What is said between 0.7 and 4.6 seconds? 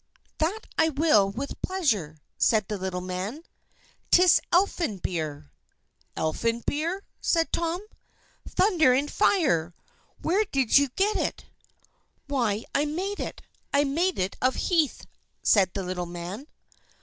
I will, with pleasure," said the little man. "'Tis